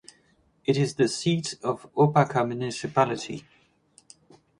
[0.65, 3.45] It is the seat of Opaka Municipality.